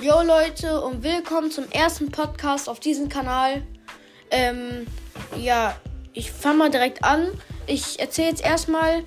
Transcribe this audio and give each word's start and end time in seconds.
Yo 0.00 0.22
Leute 0.22 0.80
und 0.80 1.02
willkommen 1.02 1.50
zum 1.50 1.68
ersten 1.72 2.12
Podcast 2.12 2.68
auf 2.68 2.78
diesem 2.78 3.08
Kanal. 3.08 3.64
Ähm, 4.30 4.86
ja, 5.36 5.74
ich 6.12 6.30
fange 6.30 6.58
mal 6.58 6.70
direkt 6.70 7.02
an. 7.02 7.26
Ich 7.66 7.98
erzähle 7.98 8.28
jetzt 8.28 8.44
erstmal, 8.44 9.02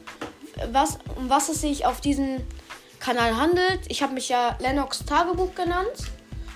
was, 0.74 0.99
um 1.15 1.29
was 1.29 1.47
es 1.47 1.62
sich 1.62 1.85
auf 1.85 2.01
diesem 2.01 2.42
Kanal 2.99 3.38
handelt. 3.38 3.79
Ich 3.88 4.04
habe 4.04 4.13
mich 4.13 4.28
ja 4.28 4.58
Lennox 4.60 5.06
Tagebuch 5.06 5.56
genannt. 5.56 6.12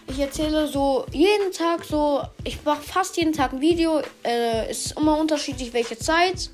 Ich 0.07 0.19
erzähle 0.19 0.67
so 0.67 1.05
jeden 1.13 1.53
Tag 1.53 1.85
so, 1.85 2.21
ich 2.43 2.61
mache 2.65 2.81
fast 2.81 3.15
jeden 3.15 3.31
Tag 3.31 3.53
ein 3.53 3.61
Video. 3.61 4.01
Äh, 4.25 4.69
ist 4.69 4.97
immer 4.97 5.17
unterschiedlich 5.17 5.71
welche 5.71 5.97
Zeit. 5.97 6.49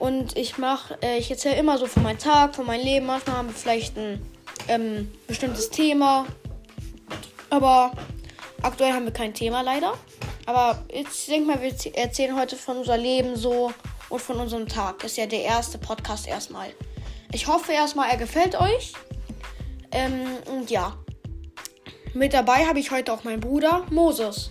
Und 0.00 0.36
ich 0.36 0.58
mache, 0.58 0.98
äh, 1.02 1.18
ich 1.18 1.30
erzähle 1.30 1.54
immer 1.54 1.78
so 1.78 1.86
von 1.86 2.02
meinem 2.02 2.18
Tag, 2.18 2.56
von 2.56 2.66
meinem 2.66 2.84
Leben. 2.84 3.06
Manchmal 3.06 3.36
haben 3.36 3.48
wir 3.48 3.54
vielleicht 3.54 3.96
ein 3.96 4.20
ähm, 4.66 5.12
bestimmtes 5.28 5.70
Thema. 5.70 6.26
Aber 7.50 7.92
aktuell 8.62 8.92
haben 8.92 9.04
wir 9.04 9.12
kein 9.12 9.34
Thema 9.34 9.60
leider. 9.62 9.94
Aber 10.46 10.84
ich 10.88 11.26
denke 11.26 11.48
mal, 11.48 11.60
wir 11.60 11.74
erzählen 11.94 12.36
heute 12.38 12.56
von 12.56 12.78
unserem 12.78 13.00
Leben 13.00 13.36
so 13.36 13.72
und 14.08 14.22
von 14.22 14.36
unserem 14.36 14.68
Tag. 14.68 15.00
Das 15.00 15.12
ist 15.12 15.16
ja 15.18 15.26
der 15.26 15.42
erste 15.42 15.78
Podcast 15.78 16.26
erstmal. 16.26 16.70
Ich 17.32 17.46
hoffe 17.46 17.72
erstmal, 17.72 18.10
er 18.10 18.16
gefällt 18.16 18.58
euch. 18.58 18.92
Ähm, 19.92 20.26
und 20.52 20.70
ja. 20.70 20.96
Mit 22.14 22.34
dabei 22.34 22.66
habe 22.66 22.80
ich 22.80 22.90
heute 22.90 23.12
auch 23.12 23.24
meinen 23.24 23.40
Bruder 23.40 23.86
Moses. 23.90 24.50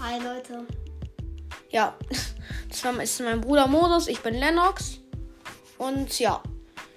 Hi 0.00 0.20
Leute. 0.22 0.66
Ja, 1.70 1.96
das 2.68 2.84
ist 3.02 3.20
mein 3.20 3.40
Bruder 3.40 3.66
Moses. 3.66 4.08
Ich 4.08 4.20
bin 4.20 4.34
Lennox. 4.34 5.00
Und 5.76 6.18
ja, 6.18 6.42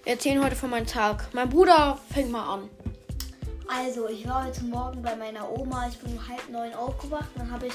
wir 0.03 0.13
erzählen 0.13 0.43
heute 0.43 0.55
von 0.55 0.69
meinem 0.69 0.87
Tag. 0.87 1.29
Mein 1.33 1.49
Bruder 1.49 1.99
fängt 2.11 2.31
mal 2.31 2.55
an. 2.55 2.69
Also, 3.73 4.09
ich 4.09 4.27
war 4.27 4.45
heute 4.45 4.65
Morgen 4.65 5.01
bei 5.01 5.15
meiner 5.15 5.49
Oma. 5.49 5.87
Ich 5.87 5.97
bin 5.99 6.11
um 6.11 6.27
halb 6.27 6.49
neun 6.49 6.73
aufgewacht. 6.73 7.29
Dann 7.37 7.49
habe 7.49 7.67
ich 7.67 7.73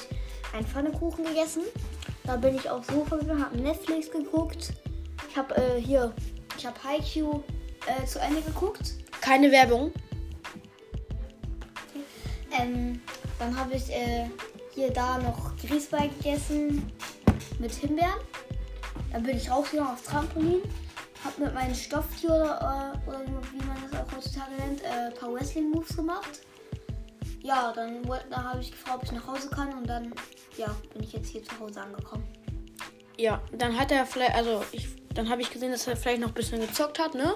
einen 0.53 0.67
Pfannekuchen 0.67 1.25
gegessen. 1.25 1.63
Da 2.25 2.37
bin 2.37 2.55
ich 2.55 2.69
aufs 2.69 2.89
Sofa 2.89 3.17
gegangen, 3.17 3.43
habe 3.43 3.57
Netflix 3.57 4.11
geguckt. 4.11 4.75
Ich 5.31 5.37
habe 5.39 5.57
äh, 5.57 5.81
hier, 5.81 6.13
ich 6.59 6.67
habe 6.67 6.77
Haikyuu 6.85 7.43
äh, 7.87 8.05
zu 8.05 8.19
Ende 8.19 8.43
geguckt. 8.43 8.93
Keine 9.23 9.51
Werbung. 9.51 9.91
Ähm, 12.61 13.01
dann 13.39 13.59
habe 13.59 13.75
ich 13.77 13.91
äh, 13.91 14.29
hier 14.75 14.91
da 14.91 15.17
noch 15.17 15.57
Grießbein 15.57 16.11
gegessen 16.19 16.93
mit 17.59 17.73
Himbeeren. 17.73 18.21
Dann 19.13 19.23
bin 19.23 19.39
ich 19.39 19.51
rausgegangen 19.51 19.95
aufs 19.95 20.03
Trampolin. 20.03 20.61
Hab 21.27 21.39
mit 21.39 21.53
meinem 21.55 21.75
Stofftier 21.75 22.31
oder, 22.31 22.93
äh, 23.05 23.09
oder 23.09 23.21
wie 23.53 23.67
man 23.67 23.77
das 23.83 24.01
auch 24.01 24.17
heutzutage 24.17 24.55
nennt, 24.59 24.83
äh, 24.85 25.09
ein 25.09 25.15
paar 25.15 25.35
Wrestling-Moves 25.35 25.97
gemacht. 25.97 26.41
Ja, 27.43 27.73
dann, 27.75 28.03
dann 28.31 28.45
habe 28.45 28.61
ich 28.61 28.71
gefragt, 28.71 28.99
ob 28.99 29.03
ich 29.03 29.13
nach 29.13 29.27
Hause 29.27 29.51
kann 29.51 29.73
und 29.75 29.89
dann 29.89 30.15
ja, 30.57 30.69
bin 30.93 31.03
ich 31.03 31.13
jetzt 31.13 31.29
hier 31.29 31.43
zu 31.43 31.59
Hause 31.59 31.81
angekommen. 31.81 32.25
Ja, 33.19 33.43
dann 33.59 33.77
hat 33.77 33.91
er 33.91 34.07
vielleicht, 34.07 34.37
also 34.37 34.63
ich, 34.71 34.87
dann 35.15 35.29
habe 35.29 35.43
ich 35.43 35.51
gesehen, 35.51 35.73
dass 35.73 35.87
er 35.89 35.97
vielleicht 35.97 36.21
noch 36.21 36.29
ein 36.29 36.35
bisschen 36.35 36.61
gezockt 36.61 37.01
hat, 37.01 37.15
ne? 37.15 37.35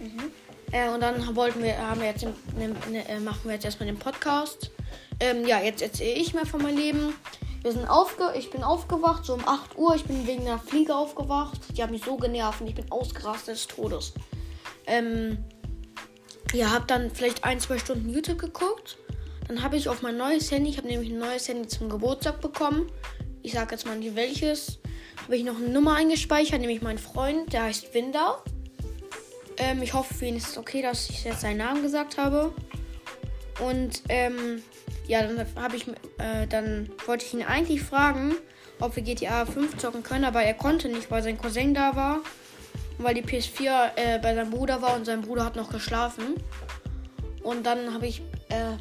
Mhm. 0.00 0.32
Äh, 0.72 0.88
und 0.88 1.00
dann 1.00 1.36
wollten 1.36 1.62
wir, 1.62 1.78
haben 1.78 2.00
wir 2.00 2.08
jetzt, 2.08 2.22
den, 2.22 2.72
ne, 2.90 3.08
äh, 3.08 3.20
machen 3.20 3.42
wir 3.44 3.52
jetzt 3.52 3.64
erstmal 3.64 3.86
den 3.86 4.00
Podcast. 4.00 4.72
Ähm, 5.20 5.46
ja, 5.46 5.60
jetzt 5.60 5.80
erzähle 5.80 6.18
ich 6.18 6.34
mal 6.34 6.44
von 6.44 6.60
meinem 6.60 6.76
Leben. 6.76 7.14
Wir 7.62 7.72
sind 7.72 7.88
aufge 7.88 8.32
ich 8.36 8.50
bin 8.50 8.62
aufgewacht, 8.62 9.24
so 9.24 9.34
um 9.34 9.46
8 9.46 9.76
Uhr. 9.76 9.94
Ich 9.94 10.04
bin 10.04 10.26
wegen 10.26 10.42
einer 10.42 10.58
Fliege 10.58 10.94
aufgewacht. 10.94 11.58
Die 11.76 11.82
hat 11.82 11.90
mich 11.90 12.04
so 12.04 12.16
genervt 12.16 12.60
und 12.60 12.68
ich 12.68 12.74
bin 12.74 12.90
ausgerastet 12.90 13.54
des 13.54 13.66
Todes. 13.66 14.12
Ähm, 14.86 15.38
ja, 16.52 16.70
hab 16.72 16.88
dann 16.88 17.10
vielleicht 17.10 17.44
ein, 17.44 17.60
zwei 17.60 17.78
Stunden 17.78 18.08
YouTube 18.08 18.38
geguckt. 18.38 18.96
Dann 19.48 19.62
habe 19.62 19.76
ich 19.76 19.88
auf 19.88 20.02
mein 20.02 20.16
neues 20.16 20.50
Handy, 20.50 20.70
ich 20.70 20.76
habe 20.76 20.88
nämlich 20.88 21.10
ein 21.10 21.18
neues 21.18 21.48
Handy 21.48 21.68
zum 21.68 21.88
Geburtstag 21.88 22.40
bekommen. 22.40 22.90
Ich 23.42 23.52
sage 23.52 23.72
jetzt 23.72 23.86
mal 23.86 23.96
nicht 23.98 24.14
welches. 24.14 24.78
Habe 25.24 25.36
ich 25.36 25.44
noch 25.44 25.56
eine 25.56 25.68
Nummer 25.68 25.94
eingespeichert, 25.94 26.60
nämlich 26.60 26.82
mein 26.82 26.98
Freund, 26.98 27.52
der 27.52 27.64
heißt 27.64 27.92
Winder. 27.94 28.42
Ähm, 29.56 29.82
ich 29.82 29.94
hoffe, 29.94 30.14
für 30.14 30.26
ihn 30.26 30.36
ist 30.36 30.50
es 30.50 30.58
okay, 30.58 30.82
dass 30.82 31.10
ich 31.10 31.24
jetzt 31.24 31.40
seinen 31.40 31.58
Namen 31.58 31.82
gesagt 31.82 32.18
habe. 32.18 32.52
Und 33.60 34.02
ähm, 34.08 34.62
ja, 35.08 35.22
dann 35.22 35.44
habe 35.60 35.76
ich, 35.76 35.88
äh, 36.18 36.46
dann 36.48 36.90
wollte 37.06 37.24
ich 37.24 37.34
ihn 37.34 37.42
eigentlich 37.42 37.82
fragen, 37.82 38.36
ob 38.78 38.94
wir 38.94 39.02
GTA 39.02 39.44
5 39.44 39.76
zocken 39.78 40.04
können, 40.04 40.24
aber 40.24 40.42
er 40.42 40.54
konnte 40.54 40.88
nicht, 40.88 41.10
weil 41.10 41.22
sein 41.22 41.38
Cousin 41.38 41.74
da 41.74 41.96
war 41.96 42.20
weil 42.98 43.14
die 43.14 43.22
PS4 43.22 43.96
äh, 43.96 44.18
bei 44.18 44.34
seinem 44.34 44.50
Bruder 44.50 44.82
war 44.82 44.96
und 44.96 45.04
sein 45.06 45.22
Bruder 45.22 45.44
hat 45.44 45.56
noch 45.56 45.70
geschlafen. 45.70 46.34
Und 47.42 47.64
dann 47.64 47.94
habe 47.94 48.06
ich, 48.06 48.20
äh, 48.48 48.76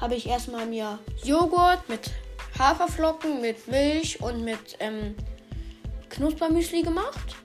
habe 0.00 0.14
ich 0.14 0.28
erstmal 0.28 0.66
mir 0.66 0.98
Joghurt 1.24 1.88
mit 1.88 2.10
Haferflocken, 2.58 3.40
mit 3.40 3.68
Milch 3.68 4.20
und 4.22 4.44
mit 4.44 4.76
ähm, 4.78 5.16
Knuspermüsli 6.08 6.82
gemacht. 6.82 7.36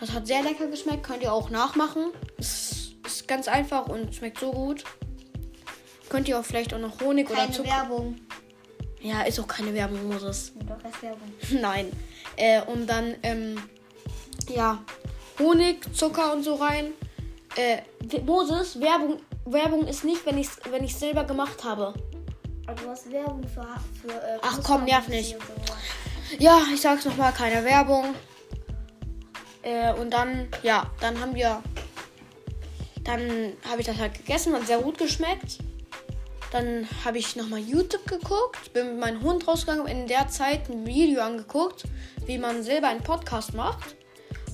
Das 0.00 0.12
hat 0.12 0.26
sehr 0.26 0.42
lecker 0.42 0.66
geschmeckt, 0.66 1.04
könnt 1.04 1.22
ihr 1.22 1.32
auch 1.32 1.50
nachmachen. 1.50 2.12
Ist, 2.38 2.94
ist 3.06 3.28
ganz 3.28 3.48
einfach 3.48 3.86
und 3.88 4.14
schmeckt 4.14 4.40
so 4.40 4.52
gut. 4.52 4.84
Könnt 6.08 6.28
ihr 6.28 6.38
auch 6.38 6.44
vielleicht 6.44 6.72
auch 6.74 6.78
noch 6.78 7.00
Honig 7.00 7.28
Keine 7.28 7.44
oder 7.44 7.52
Zucker. 7.52 7.68
Werbung. 7.68 8.16
Ja, 9.00 9.22
ist 9.22 9.38
auch 9.38 9.46
keine 9.46 9.72
Werbung, 9.74 10.08
Moses. 10.08 10.52
Doch, 10.66 10.90
ist 10.90 11.02
Werbung. 11.02 11.32
Nein. 11.60 11.92
Äh, 12.36 12.62
und 12.62 12.86
dann, 12.86 13.14
ähm, 13.22 13.56
ja, 14.48 14.82
Honig, 15.38 15.94
Zucker 15.94 16.32
und 16.32 16.42
so 16.42 16.54
rein. 16.54 16.92
Äh, 17.56 17.82
Moses, 18.24 18.80
Werbung, 18.80 19.20
Werbung 19.44 19.86
ist 19.86 20.04
nicht, 20.04 20.24
wenn 20.26 20.38
ich 20.38 20.48
es 20.48 20.58
wenn 20.70 20.84
ich's 20.84 20.98
selber 20.98 21.24
gemacht 21.24 21.62
habe. 21.64 21.94
Aber 22.66 22.82
du 22.82 22.88
hast 22.88 23.10
Werbung 23.10 23.42
für. 23.46 23.66
für 24.02 24.12
äh, 24.12 24.38
Ach 24.42 24.60
komm, 24.62 24.84
nerv 24.84 25.08
nicht. 25.08 25.30
so. 25.30 26.36
Ja, 26.38 26.60
ich 26.72 26.80
sag's 26.80 27.04
nochmal, 27.04 27.32
keine 27.32 27.64
Werbung. 27.64 28.14
Äh, 29.62 29.92
und 29.94 30.10
dann, 30.10 30.48
ja, 30.62 30.90
dann 31.00 31.20
haben 31.20 31.34
wir. 31.34 31.62
Dann 33.04 33.52
habe 33.68 33.80
ich 33.80 33.86
das 33.86 33.98
halt 33.98 34.14
gegessen, 34.14 34.52
hat 34.52 34.66
sehr 34.66 34.78
gut 34.78 34.98
geschmeckt. 34.98 35.58
Dann 36.52 36.88
habe 37.04 37.18
ich 37.18 37.36
nochmal 37.36 37.60
YouTube 37.60 38.06
geguckt, 38.06 38.72
bin 38.72 38.86
mit 38.88 39.00
meinem 39.00 39.22
Hund 39.22 39.46
rausgegangen, 39.48 39.86
in 39.86 40.06
der 40.06 40.28
Zeit 40.28 40.68
ein 40.68 40.86
Video 40.86 41.22
angeguckt, 41.22 41.84
wie 42.24 42.38
man 42.38 42.62
selber 42.62 42.88
einen 42.88 43.02
Podcast 43.02 43.54
macht. 43.54 43.96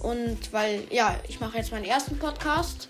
Und 0.03 0.53
weil, 0.53 0.83
ja, 0.91 1.15
ich 1.29 1.39
mache 1.41 1.59
jetzt 1.59 1.71
meinen 1.71 1.85
ersten 1.85 2.19
Podcast. 2.19 2.89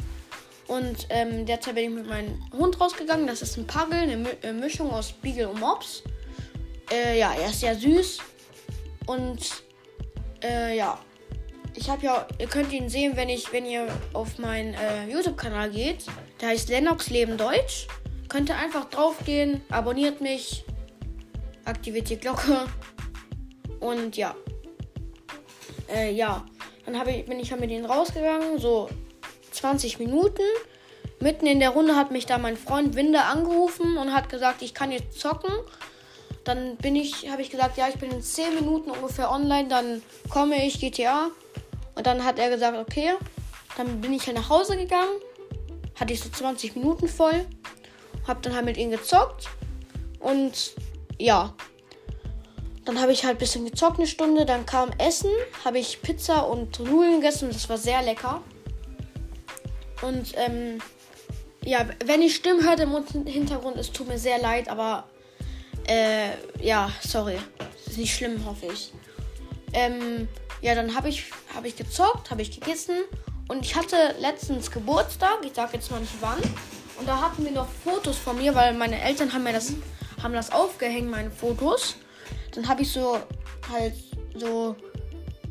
Und 0.67 1.07
ähm, 1.11 1.45
derzeit 1.45 1.75
bin 1.75 1.85
ich 1.85 1.91
mit 1.91 2.07
meinem 2.09 2.43
Hund 2.53 2.81
rausgegangen. 2.81 3.27
Das 3.27 3.43
ist 3.43 3.59
ein 3.59 3.67
Puggle, 3.67 3.99
eine 3.99 4.17
Mi 4.17 4.31
äh, 4.43 4.53
Mischung 4.53 4.91
aus 4.91 5.13
Beagle 5.13 5.49
und 5.49 5.61
Mops. 5.61 6.03
Äh, 6.91 7.19
ja, 7.19 7.35
er 7.35 7.51
ist 7.51 7.61
sehr 7.61 7.75
süß. 7.75 8.19
Und 9.07 9.63
äh, 10.43 10.77
ja, 10.77 10.99
ich 11.75 11.91
habe 11.91 12.05
ja, 12.05 12.27
ihr 12.39 12.47
könnt 12.47 12.73
ihn 12.73 12.89
sehen, 12.89 13.17
wenn 13.17 13.29
ich, 13.29 13.53
wenn 13.53 13.67
ihr 13.67 13.87
auf 14.13 14.39
meinen 14.39 14.75
äh, 14.75 15.07
YouTube-Kanal 15.11 15.71
geht. 15.71 16.05
Der 16.41 16.49
heißt 16.49 16.69
Lennox 16.69 17.11
Leben 17.11 17.37
Deutsch. 17.37 17.87
Könnt 18.33 18.49
ihr 18.49 18.57
einfach 18.57 18.87
draufgehen, 18.87 19.61
abonniert 19.69 20.23
mich, 20.23 20.65
aktiviert 21.67 22.09
die 22.09 22.17
Glocke 22.17 22.67
und 23.79 24.17
ja. 24.17 24.35
Äh, 25.95 26.15
ja, 26.15 26.47
dann 26.87 26.99
hab 26.99 27.09
ich, 27.09 27.27
bin 27.27 27.39
ich 27.39 27.55
mit 27.55 27.71
ihnen 27.71 27.85
rausgegangen, 27.85 28.59
so 28.59 28.89
20 29.51 29.99
Minuten. 29.99 30.41
Mitten 31.21 31.47
in 31.47 31.61
der 31.61 31.69
Runde 31.69 31.95
hat 31.95 32.11
mich 32.11 32.25
da 32.25 32.39
mein 32.39 32.57
Freund 32.57 32.95
Winde 32.95 33.21
angerufen 33.21 33.99
und 33.99 34.15
hat 34.15 34.31
gesagt, 34.31 34.63
ich 34.63 34.73
kann 34.73 34.93
jetzt 34.93 35.21
zocken. 35.21 35.53
Dann 36.45 36.79
bin 36.79 36.97
ich, 36.97 37.31
habe 37.31 37.43
ich 37.43 37.51
gesagt, 37.51 37.77
ja, 37.77 37.87
ich 37.91 37.97
bin 37.97 38.11
in 38.13 38.23
10 38.23 38.55
Minuten 38.55 38.93
ungefähr 38.93 39.31
online, 39.31 39.69
dann 39.69 40.01
komme 40.31 40.65
ich 40.65 40.81
GTA. 40.81 41.29
Und 41.97 42.07
dann 42.07 42.25
hat 42.25 42.39
er 42.39 42.49
gesagt, 42.49 42.79
okay. 42.79 43.13
Dann 43.77 44.01
bin 44.01 44.15
ich 44.15 44.27
halt 44.27 44.39
nach 44.39 44.49
Hause 44.49 44.79
gegangen. 44.79 45.21
Hatte 46.01 46.15
ich 46.15 46.21
so 46.21 46.31
20 46.31 46.77
Minuten 46.77 47.09
voll. 47.09 47.45
Hab 48.27 48.43
dann 48.43 48.55
halt 48.55 48.65
mit 48.65 48.77
ihm 48.77 48.91
gezockt. 48.91 49.49
Und 50.21 50.75
ja. 51.19 51.55
Dann 52.85 53.01
habe 53.01 53.13
ich 53.13 53.25
halt 53.25 53.37
ein 53.37 53.39
bisschen 53.39 53.65
gezockt 53.65 53.99
eine 53.99 54.07
Stunde. 54.07 54.45
Dann 54.45 54.67
kam 54.67 54.91
Essen. 54.99 55.31
Habe 55.65 55.79
ich 55.79 56.03
Pizza 56.03 56.41
und 56.41 56.79
Nudeln 56.81 57.21
gegessen. 57.21 57.49
Das 57.53 57.69
war 57.69 57.79
sehr 57.79 58.03
lecker. 58.03 58.43
Und 60.03 60.33
ähm, 60.37 60.81
ja, 61.65 61.87
wenn 62.05 62.23
ich 62.23 62.35
Stimmen 62.35 62.65
hört 62.65 62.81
im 62.81 62.93
Hintergrund, 63.27 63.77
es 63.77 63.93
tut 63.93 64.09
mir 64.09 64.19
sehr 64.19 64.39
leid, 64.41 64.69
aber 64.69 65.05
äh, 65.87 66.31
ja, 66.61 66.91
sorry. 67.01 67.39
Ist 67.87 67.99
nicht 67.99 68.15
schlimm, 68.15 68.45
hoffe 68.45 68.67
ich. 68.73 68.93
Ähm, 69.73 70.29
ja, 70.61 70.75
dann 70.75 70.95
habe 70.95 71.09
ich, 71.09 71.25
hab 71.55 71.65
ich 71.65 71.77
gezockt, 71.77 72.31
habe 72.31 72.43
ich 72.43 72.59
gegessen. 72.59 72.97
Und 73.49 73.65
ich 73.65 73.77
hatte 73.77 73.97
letztens 74.21 74.71
Geburtstag, 74.71 75.39
ich 75.45 75.55
sage 75.55 75.75
jetzt 75.75 75.91
mal 75.91 76.01
nicht 76.01 76.15
wann. 76.21 76.39
Und 76.99 77.09
da 77.09 77.21
hatten 77.21 77.45
wir 77.45 77.53
noch 77.53 77.69
Fotos 77.69 78.19
von 78.19 78.37
mir, 78.37 78.55
weil 78.55 78.75
meine 78.75 79.01
Eltern 79.01 79.33
haben 79.33 79.43
mir 79.43 79.53
das, 79.53 79.73
haben 80.23 80.35
das 80.35 80.53
aufgehängt, 80.53 81.11
meine 81.11 81.31
Fotos. 81.31 81.97
Dann 82.55 82.69
habe 82.69 82.83
ich 82.83 82.93
so 82.93 83.19
halt 83.71 83.95
so 84.35 84.77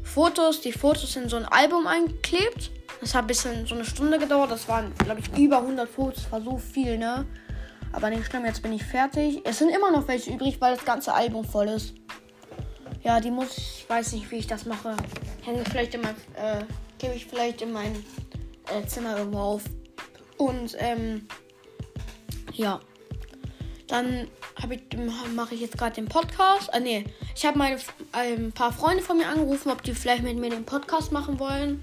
Fotos, 0.03 0.61
die 0.61 0.71
Fotos 0.71 1.15
in 1.15 1.29
so 1.29 1.38
ein 1.38 1.45
Album 1.45 1.88
eingeklebt. 1.88 2.71
Das 2.99 3.15
hat 3.15 3.23
ein 3.23 3.27
bisschen 3.27 3.65
so 3.65 3.75
eine 3.75 3.85
Stunde 3.85 4.19
gedauert. 4.19 4.51
Das 4.51 4.67
waren, 4.67 4.93
glaube 4.95 5.21
ich, 5.21 5.38
über 5.38 5.57
100 5.57 5.89
Fotos. 5.89 6.23
Das 6.23 6.31
war 6.31 6.41
so 6.41 6.57
viel, 6.57 6.97
ne? 6.97 7.25
Aber 7.94 8.09
nicht 8.09 8.25
schlimm, 8.25 8.45
jetzt 8.45 8.61
bin 8.61 8.73
ich 8.73 8.83
fertig. 8.83 9.41
Es 9.44 9.57
sind 9.57 9.69
immer 9.69 9.91
noch 9.91 10.07
welche 10.07 10.31
übrig, 10.31 10.61
weil 10.61 10.75
das 10.75 10.85
ganze 10.85 11.13
Album 11.13 11.44
voll 11.44 11.67
ist. 11.69 11.94
Ja, 13.03 13.19
die 13.19 13.31
muss 13.31 13.57
ich, 13.57 13.85
weiß 13.87 14.13
nicht, 14.13 14.29
wie 14.31 14.37
ich 14.37 14.47
das 14.47 14.65
mache. 14.65 14.95
Hänge 15.44 15.61
ich 15.63 15.69
vielleicht 15.69 15.95
in 15.95 16.01
mein, 16.01 16.15
äh, 16.35 16.63
gebe 16.99 17.15
ich 17.15 17.25
vielleicht 17.25 17.61
in 17.61 17.71
mein 17.71 17.95
äh, 18.67 18.85
Zimmer 18.85 19.17
irgendwo 19.17 19.39
auf. 19.39 19.63
Und, 20.41 20.75
ähm, 20.79 21.27
ja. 22.51 22.79
Dann 23.88 24.27
ich, 24.71 24.97
mache 25.35 25.53
ich 25.53 25.61
jetzt 25.61 25.77
gerade 25.77 25.93
den 25.93 26.07
Podcast. 26.07 26.73
Ah, 26.73 26.79
nee. 26.79 27.05
Ich 27.35 27.45
habe 27.45 27.59
meine 27.59 27.77
ein 28.11 28.51
paar 28.51 28.73
Freunde 28.73 29.03
von 29.03 29.17
mir 29.17 29.27
angerufen, 29.27 29.69
ob 29.69 29.83
die 29.83 29.93
vielleicht 29.93 30.23
mit 30.23 30.39
mir 30.39 30.49
den 30.49 30.65
Podcast 30.65 31.11
machen 31.11 31.38
wollen. 31.38 31.79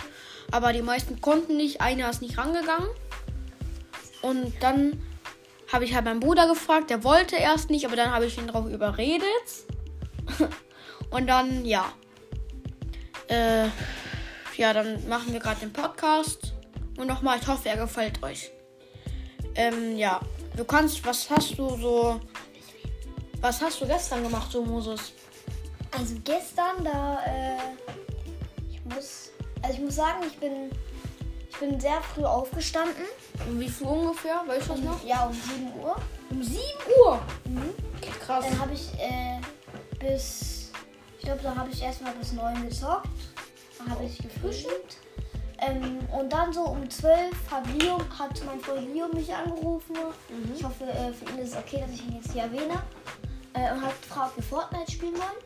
Aber 0.50 0.72
die 0.72 0.82
meisten 0.82 1.20
konnten 1.20 1.56
nicht. 1.56 1.80
Einer 1.80 2.10
ist 2.10 2.20
nicht 2.20 2.36
rangegangen. 2.36 2.88
Und 4.22 4.52
dann 4.58 5.00
habe 5.72 5.84
ich 5.84 5.94
halt 5.94 6.06
meinen 6.06 6.18
Bruder 6.18 6.48
gefragt. 6.48 6.90
Der 6.90 7.04
wollte 7.04 7.36
erst 7.36 7.70
nicht, 7.70 7.86
aber 7.86 7.94
dann 7.94 8.10
habe 8.10 8.26
ich 8.26 8.38
ihn 8.38 8.48
darauf 8.48 8.68
überredet. 8.68 9.28
Und 11.10 11.28
dann, 11.28 11.64
ja. 11.64 11.92
Äh, 13.28 13.66
ja, 14.56 14.72
dann 14.72 15.08
machen 15.08 15.32
wir 15.32 15.38
gerade 15.38 15.60
den 15.60 15.72
Podcast. 15.72 16.57
Und 16.98 17.06
nochmal, 17.06 17.38
ich 17.40 17.46
hoffe, 17.46 17.68
er 17.68 17.76
gefällt 17.76 18.22
euch. 18.22 18.50
Ähm, 19.54 19.96
ja. 19.96 20.20
Du 20.56 20.64
kannst, 20.64 21.04
was 21.06 21.30
hast 21.30 21.56
du 21.56 21.76
so. 21.76 22.20
Was 23.40 23.62
hast 23.62 23.80
du 23.80 23.86
gestern 23.86 24.24
gemacht, 24.24 24.50
so 24.50 24.64
Moses? 24.64 25.12
Also 25.92 26.16
gestern, 26.24 26.82
da, 26.82 27.20
äh, 27.24 27.56
ich 28.68 28.84
muss, 28.84 29.30
also 29.62 29.74
ich 29.74 29.80
muss 29.80 29.94
sagen, 29.94 30.24
ich 30.26 30.36
bin, 30.38 30.70
ich 31.48 31.56
bin 31.58 31.78
sehr 31.78 32.02
früh 32.02 32.24
aufgestanden. 32.24 33.04
Um 33.48 33.60
wie 33.60 33.68
viel 33.68 33.86
ungefähr? 33.86 34.42
Weißt 34.44 34.68
du 34.68 34.72
das 34.72 34.80
noch? 34.82 35.04
Ja, 35.04 35.26
um 35.26 35.32
7 35.32 35.72
Uhr. 35.80 35.96
Um 36.30 36.42
7 36.42 36.60
Uhr? 37.00 37.20
Mhm. 37.44 37.74
Krass. 38.26 38.44
Dann 38.44 38.58
habe 38.58 38.74
ich, 38.74 38.92
äh, 38.98 39.40
bis 40.00 40.72
ich 41.18 41.24
glaube, 41.24 41.40
da 41.42 41.54
habe 41.54 41.70
ich 41.70 41.80
erstmal 41.80 42.12
bis 42.14 42.32
9 42.32 42.68
gezockt. 42.68 43.08
Da 43.78 43.90
habe 43.92 44.04
ich 44.04 44.18
gefrühstückt. 44.18 44.97
Ähm, 45.60 45.98
und 46.16 46.32
dann 46.32 46.52
so 46.52 46.62
um 46.62 46.88
12 46.88 47.32
hat, 47.50 47.64
Leo, 47.74 47.98
hat 48.16 48.40
mein 48.46 48.60
Freund 48.60 48.94
Leo 48.94 49.08
mich 49.08 49.34
angerufen. 49.34 49.96
Mhm. 50.28 50.52
Ich 50.54 50.62
hoffe, 50.62 50.84
äh, 50.84 51.12
für 51.12 51.24
ihn 51.32 51.38
ist 51.38 51.52
es 51.52 51.56
okay, 51.56 51.80
dass 51.80 51.90
ich 51.90 52.06
ihn 52.06 52.16
jetzt 52.16 52.32
hier 52.32 52.42
erwähne. 52.42 52.80
Äh, 53.54 53.72
und 53.72 53.82
hat 53.82 54.00
gefragt, 54.00 54.32
ob 54.32 54.36
wir 54.36 54.44
Fortnite 54.44 54.92
spielen 54.92 55.14
wollen. 55.14 55.42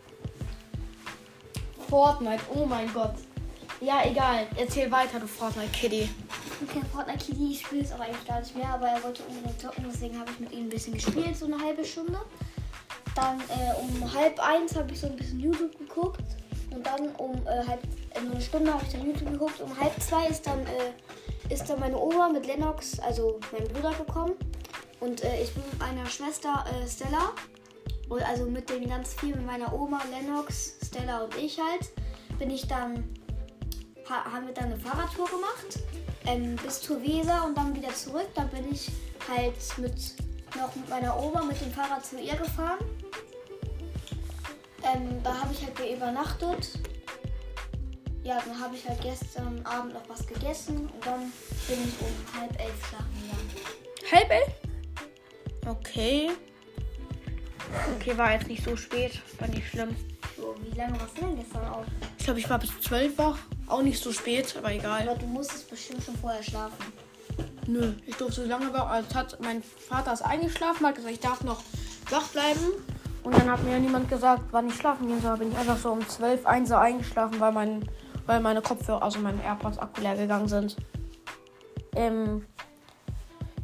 Fortnite, 1.89 2.43
oh 2.55 2.67
mein 2.67 2.93
Gott. 2.93 3.15
Ja, 3.81 4.03
egal. 4.05 4.47
Erzähl 4.57 4.91
weiter, 4.91 5.19
du 5.19 5.27
Fortnite 5.27 5.71
Kitty. 5.73 6.09
Okay, 6.63 6.83
Fortnite 6.93 7.25
Kitty, 7.25 7.53
ich 7.53 7.61
spiele 7.61 7.83
es 7.83 7.93
aber 7.93 8.05
eigentlich 8.05 8.27
gar 8.27 8.41
nicht 8.41 8.55
mehr, 8.55 8.69
aber 8.69 8.89
er 8.89 9.03
wollte 9.03 9.23
unbedingt 9.25 9.61
zocken, 9.61 9.85
deswegen 9.89 10.19
habe 10.19 10.31
ich 10.31 10.41
mit 10.41 10.53
ihm 10.53 10.67
ein 10.67 10.69
bisschen 10.69 10.95
gespielt, 10.95 11.37
so 11.37 11.47
eine 11.47 11.59
halbe 11.59 11.85
Stunde. 11.85 12.21
Dann 13.15 13.41
äh, 13.41 13.75
um 13.81 14.15
halb 14.15 14.39
eins 14.41 14.77
habe 14.77 14.93
ich 14.93 15.01
so 15.01 15.07
ein 15.07 15.17
bisschen 15.17 15.41
YouTube 15.41 15.77
geguckt. 15.79 16.23
Und 16.71 16.87
dann 16.87 17.09
um 17.17 17.35
äh, 17.47 17.67
halb, 17.67 17.83
eine 18.15 18.41
Stunde 18.41 18.73
habe 18.73 18.85
ich 18.85 18.93
dann 18.93 19.07
YouTube 19.07 19.31
geguckt. 19.31 19.61
Um 19.61 19.79
halb 19.79 19.93
zwei 20.01 20.27
ist 20.27 20.47
dann, 20.47 20.61
äh, 20.67 21.53
ist 21.53 21.69
dann 21.69 21.81
meine 21.81 21.99
Oma 21.99 22.29
mit 22.29 22.47
Lennox, 22.47 22.99
also 23.01 23.41
mein 23.53 23.65
Bruder, 23.69 23.93
gekommen. 23.93 24.35
Und 25.01 25.25
äh, 25.25 25.43
ich 25.43 25.53
bin 25.55 25.63
mit 25.71 25.79
meiner 25.79 26.07
Schwester 26.07 26.65
äh, 26.69 26.89
Stella. 26.89 27.33
Und 28.09 28.23
also 28.23 28.45
mit 28.45 28.69
den 28.69 28.89
ganz 28.89 29.15
vielen, 29.15 29.39
mit 29.39 29.47
meiner 29.47 29.73
Oma, 29.73 30.01
Lennox, 30.11 30.75
Stella 30.85 31.25
und 31.25 31.37
ich 31.37 31.59
halt, 31.59 31.91
bin 32.39 32.51
ich 32.51 32.69
dann, 32.69 33.09
ha, 34.09 34.25
haben 34.33 34.47
wir 34.47 34.55
dann 34.55 34.67
eine 34.67 34.77
Fahrradtour 34.77 35.27
gemacht. 35.27 35.81
Ähm, 36.27 36.57
bis 36.57 36.81
zur 36.81 37.03
Weser 37.03 37.45
und 37.47 37.57
dann 37.57 37.75
wieder 37.75 37.93
zurück. 37.95 38.29
Dann 38.35 38.49
bin 38.49 38.71
ich 38.71 38.91
halt 39.29 39.57
mit 39.79 39.95
noch 40.57 40.75
mit 40.77 40.89
meiner 40.89 41.19
Oma 41.19 41.43
mit 41.43 41.61
dem 41.61 41.73
Fahrrad 41.73 42.05
zu 42.05 42.21
ihr 42.21 42.37
gefahren. 42.37 42.79
Ähm, 44.85 45.23
da 45.23 45.41
habe 45.41 45.53
ich 45.53 45.65
halt 45.65 45.97
übernachtet. 45.97 46.79
Ja, 48.25 48.41
dann 48.45 48.61
habe 48.61 48.77
ich 48.77 48.89
halt 48.89 49.01
gestern 49.01 49.61
Abend 49.65 49.95
noch 49.95 50.09
was 50.09 50.27
gegessen 50.27 50.89
und 50.89 51.07
dann 51.07 51.33
bin 51.69 51.79
ich 51.85 52.01
um 52.01 52.41
halb 52.41 52.59
elf 52.61 52.89
schlafen 52.89 53.11
gegangen. 53.21 53.51
Halb 54.13 54.31
elf? 54.31 54.53
Okay. 55.67 56.31
Okay, 57.97 58.19
war 58.19 58.33
jetzt 58.33 58.47
nicht 58.47 58.65
so 58.65 58.77
spät. 58.77 59.21
War 59.39 59.49
nicht 59.49 59.69
schlimm. 59.69 59.97
So, 60.37 60.55
wie 60.63 60.77
lange 60.77 61.01
warst 61.01 61.17
du 61.17 61.23
denn 61.23 61.37
gestern 61.37 61.67
auf? 61.69 61.85
Ich 62.19 62.25
glaube, 62.25 62.41
ich 62.41 62.49
war 62.49 62.59
bis 62.59 62.81
zwölf 62.81 63.19
wach. 63.19 63.39
Auch 63.67 63.83
nicht 63.83 64.03
so 64.03 64.13
spät, 64.13 64.55
aber 64.57 64.73
egal. 64.73 65.09
Aber 65.09 65.19
du 65.19 65.27
musstest 65.27 65.69
bestimmt 65.71 66.05
schon 66.05 66.17
vorher 66.17 66.43
schlafen. 66.43 66.93
Nö, 67.67 67.95
ich 68.07 68.17
durfte 68.17 68.43
so 68.43 68.49
lange 68.49 68.73
wach. 68.73 68.89
Also 68.89 69.15
hat 69.15 69.39
mein 69.41 69.63
Vater 69.63 70.13
ist 70.13 70.23
eingeschlafen, 70.23 70.87
hat 70.87 70.95
gesagt, 70.95 71.15
ich 71.15 71.21
darf 71.21 71.43
noch 71.43 71.63
wach 72.11 72.29
bleiben. 72.29 72.73
Und 73.25 73.35
dann 73.37 73.51
hat 73.51 73.63
mir 73.63 73.79
niemand 73.79 74.09
gesagt, 74.09 74.43
wann 74.51 74.69
ich 74.69 74.75
schlafen 74.75 75.07
gehen 75.07 75.23
soll. 75.23 75.39
Bin 75.39 75.53
ich 75.53 75.59
einfach 75.59 75.79
so 75.79 75.93
um 75.93 76.07
12, 76.07 76.45
1 76.45 76.71
Uhr 76.71 76.81
eingeschlafen, 76.81 77.39
weil, 77.41 77.53
mein, 77.53 77.89
weil 78.27 78.41
meine 78.41 78.63
Kopfhörer, 78.63 79.03
also 79.03 79.19
meine 79.19 79.43
AirPods 79.43 79.79
Akku 79.79 80.01
leer 80.01 80.17
gegangen 80.17 80.49
sind. 80.49 80.77
Ähm, 81.95 82.47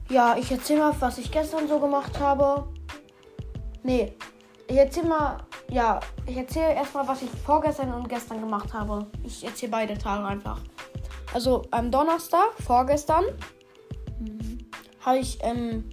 ja, 0.09 0.37
ich 0.37 0.51
erzähle 0.51 0.81
mal, 0.81 0.95
was 1.01 1.19
ich 1.19 1.31
gestern 1.31 1.69
so 1.69 1.79
gemacht 1.79 2.19
habe. 2.19 2.67
Nee, 3.83 4.15
ich 4.67 4.77
erzähle 4.77 5.09
mal, 5.09 5.39
ja, 5.71 6.01
ich 6.27 6.37
erzähle 6.37 6.75
erstmal, 6.75 7.07
was 7.07 7.23
ich 7.23 7.31
vorgestern 7.45 7.93
und 7.93 8.09
gestern 8.09 8.41
gemacht 8.41 8.73
habe. 8.73 9.07
Ich 9.25 9.45
erzähle 9.45 9.73
beide 9.73 9.99
Tage 9.99 10.25
einfach. 10.25 10.61
Also 11.33 11.63
am 11.71 11.91
Donnerstag, 11.91 12.55
vorgestern, 12.65 13.25
mhm. 14.19 14.59
habe 15.05 15.19
ich, 15.19 15.39
ähm, 15.43 15.91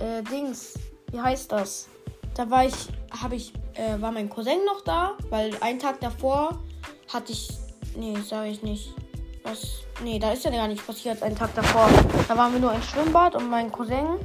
äh, 0.00 0.22
Dings, 0.24 0.74
wie 1.10 1.20
heißt 1.20 1.50
das? 1.52 1.88
Da 2.34 2.48
war 2.50 2.64
ich, 2.64 2.88
habe 3.22 3.36
ich, 3.36 3.52
äh, 3.74 4.00
war 4.00 4.12
mein 4.12 4.28
Cousin 4.28 4.64
noch 4.66 4.82
da, 4.82 5.12
weil 5.30 5.52
einen 5.60 5.78
Tag 5.78 6.00
davor 6.00 6.60
hatte 7.12 7.32
ich, 7.32 7.48
nee, 7.96 8.16
sage 8.24 8.50
ich 8.50 8.62
nicht. 8.62 8.94
Was, 9.42 9.80
nee, 10.02 10.18
da 10.18 10.32
ist 10.32 10.44
ja 10.44 10.50
gar 10.50 10.68
nichts 10.68 10.84
passiert, 10.84 11.22
einen 11.22 11.36
Tag 11.36 11.54
davor. 11.54 11.88
Da 12.26 12.36
waren 12.36 12.52
wir 12.52 12.60
nur 12.60 12.72
im 12.72 12.82
Schwimmbad 12.82 13.34
und 13.34 13.48
mein 13.48 13.72
Cousin, 13.72 14.18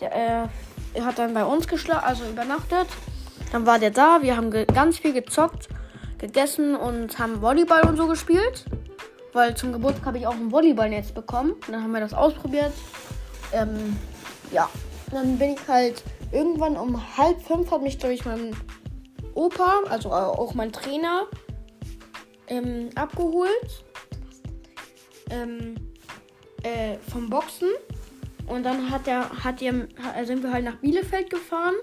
der, 0.00 0.48
äh, 0.94 1.00
hat 1.00 1.18
dann 1.18 1.34
bei 1.34 1.44
uns 1.44 1.68
geschlafen, 1.68 2.04
also 2.04 2.24
übernachtet. 2.24 2.86
Dann 3.52 3.66
war 3.66 3.78
der 3.78 3.90
da, 3.90 4.22
wir 4.22 4.36
haben 4.36 4.50
ganz 4.50 4.98
viel 4.98 5.12
gezockt, 5.12 5.68
gegessen 6.18 6.74
und 6.74 7.18
haben 7.18 7.42
Volleyball 7.42 7.86
und 7.86 7.96
so 7.96 8.06
gespielt 8.06 8.64
weil 9.36 9.54
zum 9.54 9.70
Geburtstag 9.72 10.06
habe 10.06 10.18
ich 10.18 10.26
auch 10.26 10.34
ein 10.34 10.50
Volleyballnetz 10.50 11.12
bekommen. 11.12 11.52
Und 11.52 11.68
dann 11.70 11.82
haben 11.82 11.92
wir 11.92 12.00
das 12.00 12.14
ausprobiert. 12.14 12.72
Ähm, 13.52 13.96
ja, 14.50 14.68
dann 15.12 15.38
bin 15.38 15.50
ich 15.50 15.68
halt 15.68 16.02
irgendwann 16.32 16.76
um 16.76 17.00
halb 17.16 17.40
fünf 17.42 17.70
hat 17.70 17.82
mich 17.82 17.98
durch 17.98 18.24
meinen 18.24 18.56
Opa, 19.34 19.82
also 19.90 20.10
auch 20.10 20.54
mein 20.54 20.72
Trainer, 20.72 21.26
ähm, 22.48 22.90
abgeholt. 22.94 23.84
Ähm, 25.30 25.74
äh, 26.62 26.98
vom 27.10 27.28
Boxen. 27.30 27.68
Und 28.46 28.64
dann 28.64 28.90
hat 28.90 29.08
er, 29.08 29.30
hat 29.44 29.62
er, 29.62 29.86
sind 30.24 30.42
wir 30.42 30.52
halt 30.52 30.64
nach 30.64 30.76
Bielefeld 30.76 31.30
gefahren 31.30 31.74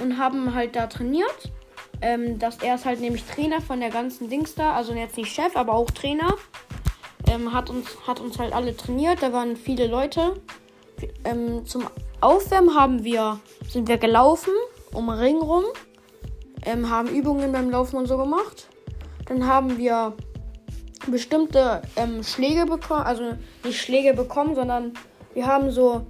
und 0.00 0.18
haben 0.18 0.54
halt 0.54 0.76
da 0.76 0.86
trainiert. 0.86 1.52
Ähm, 2.02 2.38
dass 2.38 2.58
er 2.58 2.74
ist 2.74 2.84
halt 2.84 3.00
nämlich 3.00 3.24
Trainer 3.24 3.62
von 3.62 3.80
der 3.80 3.88
ganzen 3.88 4.28
Dings 4.28 4.54
da, 4.54 4.74
also 4.74 4.92
jetzt 4.92 5.16
nicht 5.16 5.32
Chef, 5.32 5.56
aber 5.56 5.74
auch 5.74 5.90
Trainer. 5.90 6.34
Ähm, 7.28 7.52
hat, 7.52 7.70
uns, 7.70 7.88
hat 8.06 8.20
uns 8.20 8.38
halt 8.38 8.52
alle 8.52 8.76
trainiert, 8.76 9.22
da 9.22 9.32
waren 9.32 9.56
viele 9.56 9.86
Leute. 9.86 10.34
Ähm, 11.24 11.64
zum 11.64 11.88
Aufwärmen 12.20 12.74
haben 12.74 13.02
wir, 13.02 13.40
sind 13.68 13.88
wir 13.88 13.96
gelaufen, 13.96 14.52
um 14.92 15.08
Ring 15.08 15.38
rum, 15.38 15.64
ähm, 16.64 16.90
haben 16.90 17.08
Übungen 17.08 17.50
beim 17.52 17.70
Laufen 17.70 17.96
und 17.96 18.06
so 18.06 18.18
gemacht. 18.18 18.68
Dann 19.26 19.46
haben 19.46 19.78
wir 19.78 20.14
bestimmte 21.08 21.82
ähm, 21.96 22.22
Schläge 22.22 22.66
bekommen, 22.66 23.02
also 23.04 23.34
nicht 23.64 23.80
Schläge 23.80 24.14
bekommen, 24.14 24.54
sondern 24.54 24.92
wir 25.34 25.46
haben 25.46 25.70
so, 25.70 26.06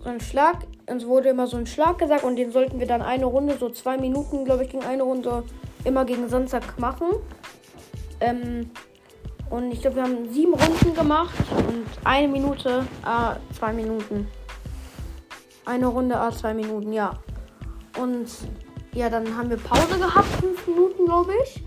so 0.00 0.08
einen 0.08 0.20
Schlag 0.20 0.66
uns 0.86 1.06
wurde 1.06 1.30
immer 1.30 1.46
so 1.46 1.56
ein 1.56 1.66
Schlag 1.66 1.98
gesagt 1.98 2.24
und 2.24 2.36
den 2.36 2.50
sollten 2.50 2.78
wir 2.78 2.86
dann 2.86 3.02
eine 3.02 3.24
Runde, 3.24 3.56
so 3.58 3.70
zwei 3.70 3.96
Minuten, 3.96 4.44
glaube 4.44 4.64
ich, 4.64 4.70
gegen 4.70 4.84
eine 4.84 5.02
Runde 5.02 5.44
immer 5.84 6.04
gegen 6.04 6.28
Sonntag 6.28 6.78
machen. 6.78 7.08
Ähm, 8.20 8.70
und 9.50 9.72
ich 9.72 9.80
glaube, 9.80 9.96
wir 9.96 10.02
haben 10.02 10.30
sieben 10.30 10.54
Runden 10.54 10.94
gemacht 10.94 11.34
und 11.68 11.86
eine 12.04 12.28
Minute, 12.28 12.86
äh, 13.04 13.54
zwei 13.54 13.72
Minuten. 13.72 14.28
Eine 15.64 15.86
Runde, 15.86 16.16
äh, 16.16 16.32
zwei 16.32 16.54
Minuten, 16.54 16.92
ja. 16.92 17.18
Und 18.00 18.28
ja, 18.92 19.08
dann 19.08 19.36
haben 19.36 19.50
wir 19.50 19.56
Pause 19.56 19.98
gehabt, 19.98 20.26
fünf 20.40 20.66
Minuten, 20.66 21.06
glaube 21.06 21.32
ich. 21.44 21.62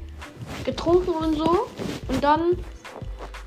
Getrunken 0.68 1.12
und 1.12 1.36
so. 1.36 1.68
Und 2.10 2.24
dann 2.24 2.58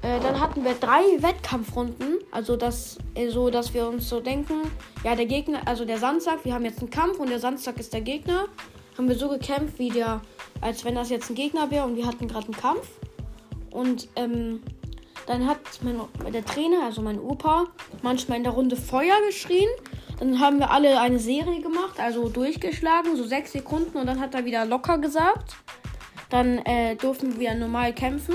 äh, 0.03 0.19
dann 0.21 0.41
hatten 0.41 0.65
wir 0.65 0.75
drei 0.75 1.03
Wettkampfrunden. 1.19 2.19
Also 2.31 2.57
das 2.57 2.99
äh, 3.15 3.29
so, 3.29 3.51
dass 3.51 3.75
wir 3.75 3.87
uns 3.87 4.09
so 4.09 4.21
denken, 4.21 4.63
ja, 5.05 5.15
der 5.15 5.27
Gegner, 5.27 5.61
also 5.67 5.85
der 5.85 5.99
Sandsack, 5.99 6.45
wir 6.45 6.55
haben 6.55 6.65
jetzt 6.65 6.81
einen 6.81 6.91
Kampf 6.91 7.19
und 7.19 7.29
der 7.29 7.39
Sandsack 7.39 7.79
ist 7.79 7.93
der 7.93 8.01
Gegner. 8.01 8.47
Haben 8.97 9.09
wir 9.09 9.17
so 9.17 9.29
gekämpft, 9.29 9.79
wie 9.79 9.91
der, 9.91 10.21
als 10.61 10.85
wenn 10.85 10.95
das 10.95 11.11
jetzt 11.11 11.31
ein 11.31 11.35
Gegner 11.35 11.71
wäre 11.71 11.85
und 11.85 11.97
wir 11.97 12.07
hatten 12.07 12.29
gerade 12.29 12.47
einen 12.47 12.57
Kampf. 12.57 12.89
Und 13.71 14.09
ähm, 14.17 14.63
dann 15.27 15.47
hat 15.47 15.59
mein, 15.83 16.01
der 16.33 16.45
Trainer, 16.45 16.85
also 16.85 17.03
mein 17.03 17.21
Opa, 17.21 17.67
manchmal 18.03 18.39
in 18.39 18.45
der 18.45 18.53
Runde 18.53 18.77
Feuer 18.77 19.15
geschrien. 19.27 19.69
Dann 20.19 20.41
haben 20.41 20.59
wir 20.59 20.71
alle 20.71 20.99
eine 21.01 21.19
Serie 21.19 21.61
gemacht, 21.61 21.99
also 21.99 22.29
durchgeschlagen, 22.29 23.17
so 23.17 23.25
sechs 23.25 23.53
Sekunden 23.53 23.97
und 23.97 24.07
dann 24.07 24.19
hat 24.19 24.35
er 24.35 24.45
wieder 24.45 24.65
locker 24.65 24.99
gesagt. 24.99 25.57
Dann 26.31 26.59
äh, 26.59 26.97
durften 26.97 27.39
wir 27.39 27.55
normal 27.55 27.93
kämpfen. 27.93 28.35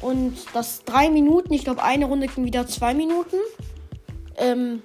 Und 0.00 0.34
das 0.52 0.84
drei 0.84 1.08
Minuten, 1.08 1.52
ich 1.52 1.64
glaube 1.64 1.82
eine 1.82 2.04
Runde 2.04 2.26
ging 2.26 2.44
wieder 2.44 2.66
zwei 2.66 2.92
Minuten. 2.92 3.36
Ähm, 4.36 4.82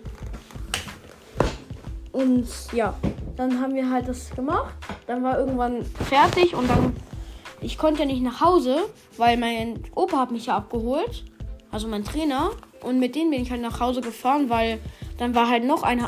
und 2.12 2.48
ja, 2.72 2.96
dann 3.36 3.62
haben 3.62 3.74
wir 3.74 3.90
halt 3.90 4.08
das 4.08 4.30
gemacht. 4.32 4.74
Dann 5.08 5.24
war 5.24 5.40
irgendwann 5.40 5.84
fertig 5.84 6.56
und 6.56 6.70
dann, 6.70 6.96
ich 7.62 7.78
konnte 7.78 8.02
ja 8.02 8.06
nicht 8.06 8.22
nach 8.22 8.42
Hause, 8.42 8.78
weil 9.18 9.38
mein 9.38 9.84
Opa 9.96 10.18
hat 10.18 10.32
mich 10.32 10.48
ja 10.48 10.58
abgeholt, 10.58 11.26
also 11.72 11.88
mein 11.88 12.04
Trainer. 12.04 12.52
Und 12.82 13.00
mit 13.00 13.16
denen 13.16 13.32
bin 13.32 13.42
ich 13.42 13.52
halt 13.52 13.62
nach 13.62 13.80
Hause 13.80 14.02
gefahren, 14.02 14.50
weil 14.50 14.80
dann 15.18 15.36
war 15.36 15.50
halt 15.50 15.66
noch 15.66 15.84
eine 15.84 16.08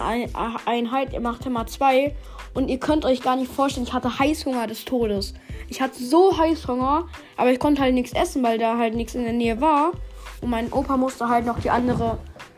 Einheit, 0.66 1.14
ihr 1.14 1.20
macht 1.20 1.46
immer 1.46 1.68
zwei. 1.68 2.16
Und 2.54 2.70
ihr 2.70 2.80
könnt 2.80 3.06
euch 3.06 3.22
gar 3.22 3.36
nicht 3.36 3.52
vorstellen, 3.52 3.86
ich 3.86 3.94
hatte 3.94 4.20
Heißhunger 4.20 4.68
des 4.68 4.86
Todes. 4.86 5.34
Ich 5.72 5.82
hatte 5.82 6.04
so 6.04 6.38
Heißhunger, 6.38 7.08
aber 7.38 7.50
ich 7.54 7.58
konnte 7.58 7.82
halt 7.82 7.94
nichts 7.94 8.12
essen, 8.12 8.44
weil 8.44 8.58
da 8.58 8.78
halt 8.78 8.94
nichts 8.94 9.16
in 9.16 9.24
der 9.24 9.32
Nähe 9.32 9.62
war. 9.62 9.94
Und 10.42 10.50
mein 10.50 10.70
Opa 10.74 10.98
musste 10.98 11.30
halt 11.30 11.46
noch 11.46 11.62
die 11.62 11.70
andere, 11.70 12.18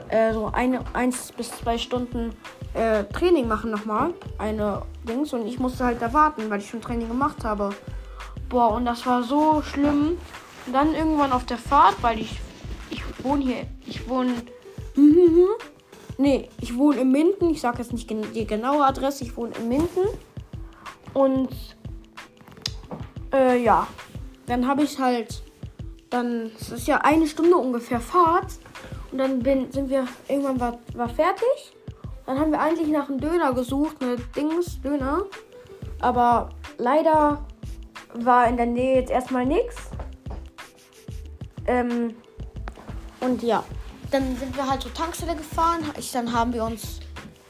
äh, 0.10 0.34
so 0.34 0.48
eine, 0.52 0.82
eins 0.94 1.32
bis 1.32 1.52
zwei 1.52 1.78
Stunden 1.78 2.32
äh, 2.74 3.04
Training 3.04 3.48
machen 3.48 3.70
nochmal. 3.70 4.16
Eine 4.40 4.82
Dings. 5.08 5.32
Und 5.32 5.46
ich 5.46 5.60
musste 5.60 5.86
halt 5.86 6.02
da 6.02 6.12
warten, 6.12 6.50
weil 6.50 6.60
ich 6.60 6.68
schon 6.68 6.82
Training 6.82 7.08
gemacht 7.08 7.44
habe. 7.44 7.70
Boah, 8.50 8.72
und 8.72 8.86
das 8.86 9.06
war 9.06 9.22
so 9.22 9.62
schlimm. 9.62 10.18
Und 10.66 10.74
dann 10.74 10.96
irgendwann 10.96 11.34
auf 11.34 11.46
der 11.46 11.60
Fahrt, 11.60 12.02
weil 12.02 12.20
ich, 12.20 12.40
ich 12.90 13.04
wohne 13.24 13.44
hier, 13.44 13.68
ich 13.86 14.10
wohne 14.10 14.34
Nee, 16.18 16.50
ich 16.62 16.76
wohne 16.76 17.02
in 17.02 17.12
Minden. 17.12 17.52
Ich 17.52 17.62
sage 17.62 17.78
jetzt 17.78 17.94
nicht 17.94 18.10
die 18.10 18.48
genaue 18.48 18.84
Adresse. 18.84 19.24
Ich 19.24 19.38
wohne 19.38 19.52
in 19.60 19.68
Minden. 19.68 20.08
Und 21.14 21.50
äh, 23.34 23.62
ja, 23.62 23.88
dann 24.46 24.68
habe 24.68 24.84
ich 24.84 25.00
halt, 25.00 25.42
dann, 26.10 26.52
es 26.60 26.72
ist 26.72 26.88
ja 26.88 26.98
eine 27.00 27.28
Stunde 27.28 27.58
ungefähr 27.58 28.00
Fahrt. 28.00 28.54
Und 29.12 29.18
dann 29.18 29.40
bin, 29.40 29.72
sind 29.72 29.90
wir, 29.90 30.08
irgendwann 30.28 30.60
war, 30.60 30.80
war 30.94 31.10
fertig. 31.10 31.74
Dann 32.26 32.40
haben 32.40 32.52
wir 32.52 32.60
eigentlich 32.60 32.88
nach 32.88 33.10
einem 33.10 33.20
Döner 33.20 33.54
gesucht, 33.54 33.98
eine 34.02 34.18
Dings, 34.36 34.82
Döner. 34.82 35.24
Aber 36.00 36.50
leider 36.78 37.46
war 38.14 38.48
in 38.48 38.58
der 38.58 38.66
Nähe 38.66 38.96
jetzt 38.96 39.12
erstmal 39.12 39.46
nichts. 39.46 39.76
Ähm, 41.68 42.16
und 43.20 43.42
ja, 43.44 43.64
dann 44.12 44.36
sind 44.38 44.56
wir 44.56 44.70
halt 44.70 44.82
zur 44.82 44.94
Tankstelle 44.94 45.36
gefahren. 45.36 45.80
Ich, 45.98 46.12
dann 46.12 46.34
haben 46.34 46.54
wir 46.54 46.64
uns 46.64 47.00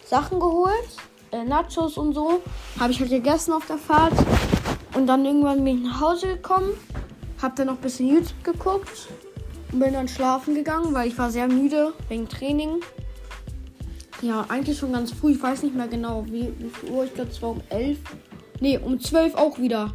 Sachen 0.05 0.39
geholt, 0.39 0.87
äh, 1.31 1.43
Nachos 1.43 1.97
und 1.97 2.13
so. 2.13 2.41
Habe 2.79 2.91
ich 2.91 2.99
halt 2.99 3.09
gegessen 3.09 3.53
auf 3.53 3.65
der 3.65 3.77
Fahrt. 3.77 4.13
Und 4.93 5.07
dann 5.07 5.25
irgendwann 5.25 5.63
bin 5.63 5.77
ich 5.77 5.83
nach 5.83 6.01
Hause 6.01 6.27
gekommen. 6.27 6.73
Hab 7.41 7.55
dann 7.55 7.67
noch 7.67 7.75
ein 7.75 7.81
bisschen 7.81 8.07
YouTube 8.07 8.43
geguckt. 8.43 9.09
Und 9.71 9.79
bin 9.79 9.93
dann 9.93 10.07
schlafen 10.07 10.55
gegangen, 10.55 10.93
weil 10.93 11.07
ich 11.07 11.17
war 11.17 11.31
sehr 11.31 11.47
müde 11.47 11.93
wegen 12.09 12.29
Training. 12.29 12.81
Ja, 14.21 14.45
eigentlich 14.47 14.77
schon 14.77 14.93
ganz 14.93 15.11
früh. 15.11 15.31
Ich 15.31 15.41
weiß 15.41 15.63
nicht 15.63 15.75
mehr 15.75 15.87
genau, 15.87 16.25
wie, 16.27 16.53
wie 16.57 16.69
viel 16.69 16.91
Uhr. 16.91 17.05
Ich 17.05 17.13
glaube, 17.13 17.31
es 17.31 17.41
war 17.41 17.49
um 17.49 17.61
11. 17.69 17.97
Ne, 18.61 18.79
um 18.79 18.99
12 18.99 19.35
auch 19.35 19.57
wieder. 19.59 19.93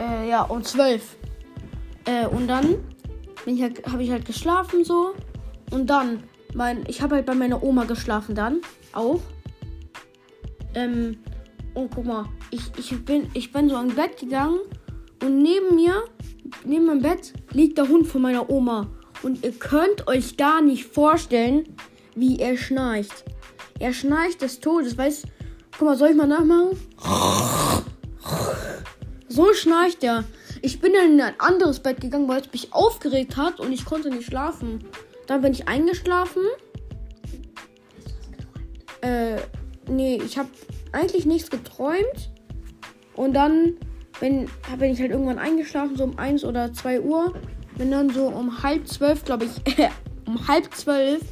Äh, 0.00 0.28
ja, 0.28 0.42
um 0.42 0.64
12. 0.64 1.16
Äh, 2.06 2.26
und 2.26 2.48
dann 2.48 2.76
halt, 3.46 3.86
habe 3.86 4.02
ich 4.02 4.10
halt 4.10 4.24
geschlafen 4.24 4.84
so. 4.84 5.14
Und 5.70 5.88
dann, 5.88 6.24
mein, 6.54 6.84
ich 6.88 7.02
habe 7.02 7.16
halt 7.16 7.26
bei 7.26 7.34
meiner 7.34 7.62
Oma 7.62 7.84
geschlafen 7.84 8.34
dann 8.34 8.60
auch. 8.92 9.20
Ähm, 10.74 11.18
und 11.74 11.90
guck 11.94 12.04
mal, 12.04 12.26
ich, 12.50 12.62
ich, 12.76 13.04
bin, 13.04 13.28
ich 13.34 13.52
bin 13.52 13.68
so 13.68 13.76
ins 13.78 13.94
Bett 13.94 14.18
gegangen 14.18 14.60
und 15.22 15.42
neben 15.42 15.74
mir, 15.74 16.04
neben 16.64 16.86
meinem 16.86 17.02
Bett, 17.02 17.32
liegt 17.52 17.78
der 17.78 17.88
Hund 17.88 18.06
von 18.06 18.22
meiner 18.22 18.48
Oma. 18.48 18.88
Und 19.22 19.44
ihr 19.44 19.52
könnt 19.52 20.06
euch 20.06 20.36
gar 20.36 20.60
nicht 20.60 20.84
vorstellen, 20.84 21.74
wie 22.14 22.38
er 22.38 22.56
schnarcht. 22.56 23.24
Er 23.78 23.92
schnarcht 23.92 24.42
des 24.42 24.60
Todes, 24.60 24.96
weißt 24.96 25.26
Guck 25.76 25.88
mal, 25.88 25.96
soll 25.96 26.10
ich 26.10 26.16
mal 26.16 26.28
nachmachen? 26.28 26.78
So 29.28 29.52
schnarcht 29.54 30.04
er. 30.04 30.24
Ich 30.62 30.80
bin 30.80 30.92
dann 30.92 31.12
in 31.14 31.20
ein 31.20 31.34
anderes 31.38 31.80
Bett 31.80 32.00
gegangen, 32.00 32.28
weil 32.28 32.42
es 32.42 32.52
mich 32.52 32.72
aufgeregt 32.72 33.36
hat 33.36 33.58
und 33.58 33.72
ich 33.72 33.84
konnte 33.84 34.08
nicht 34.08 34.26
schlafen. 34.26 34.84
Dann 35.26 35.42
bin 35.42 35.52
ich 35.52 35.66
eingeschlafen. 35.66 36.42
Äh, 39.00 39.38
nee, 39.88 40.20
ich 40.24 40.38
habe 40.38 40.48
eigentlich 40.92 41.26
nichts 41.26 41.50
geträumt. 41.50 42.30
Und 43.14 43.34
dann 43.34 43.74
bin, 44.20 44.48
bin 44.78 44.90
ich 44.90 45.00
halt 45.00 45.10
irgendwann 45.10 45.38
eingeschlafen, 45.38 45.96
so 45.96 46.04
um 46.04 46.18
1 46.18 46.44
oder 46.44 46.72
2 46.72 47.00
Uhr. 47.00 47.34
Bin 47.76 47.90
dann 47.90 48.10
so 48.10 48.26
um 48.28 48.62
halb 48.62 48.86
zwölf, 48.86 49.24
glaube 49.24 49.46
ich, 49.46 49.78
um 50.26 50.46
halb 50.48 50.72
zwölf 50.74 51.22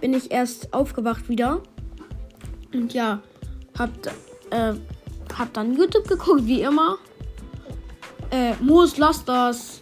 bin 0.00 0.14
ich 0.14 0.30
erst 0.30 0.72
aufgewacht 0.72 1.28
wieder. 1.28 1.62
Und 2.72 2.92
ja, 2.92 3.22
hab, 3.78 3.90
äh, 4.50 4.74
hab 5.36 5.52
dann 5.52 5.74
YouTube 5.74 6.08
geguckt, 6.08 6.44
wie 6.46 6.62
immer. 6.62 6.98
Äh, 8.30 8.54
Moos, 8.60 8.96
lass 8.98 9.24
das. 9.24 9.80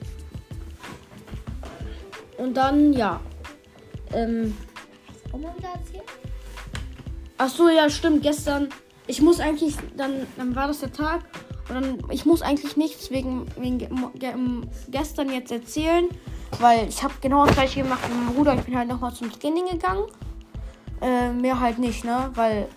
Und 2.38 2.56
dann, 2.56 2.92
ja. 2.92 3.20
Ähm. 4.12 4.54
Ach 7.38 7.48
so, 7.48 7.68
ja, 7.68 7.88
stimmt. 7.90 8.22
Gestern. 8.22 8.68
Ich 9.06 9.20
muss 9.20 9.40
eigentlich. 9.40 9.76
Dann, 9.96 10.26
dann 10.36 10.54
war 10.54 10.68
das 10.68 10.80
der 10.80 10.92
Tag. 10.92 11.22
Und 11.68 11.74
dann. 11.74 11.98
Ich 12.10 12.24
muss 12.24 12.42
eigentlich 12.42 12.76
nichts 12.76 13.10
wegen, 13.10 13.46
wegen 13.56 14.68
gestern 14.88 15.30
jetzt 15.30 15.52
erzählen. 15.52 16.08
Weil 16.60 16.88
ich 16.88 17.02
habe 17.02 17.14
genau 17.20 17.46
das 17.46 17.54
gleiche 17.54 17.82
gemacht 17.82 18.00
wie 18.08 18.14
mein 18.14 18.34
Bruder. 18.34 18.54
Ich 18.54 18.62
bin 18.62 18.76
halt 18.76 18.88
nochmal 18.88 19.14
zum 19.14 19.32
Training 19.32 19.66
gegangen. 19.66 20.04
Äh, 21.00 21.32
mehr 21.32 21.58
halt 21.58 21.78
nicht, 21.78 22.04
ne? 22.04 22.30
Weil 22.34 22.68